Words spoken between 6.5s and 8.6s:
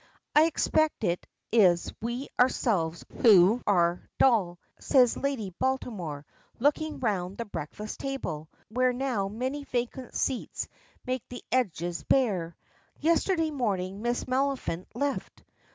looking round the breakfast table,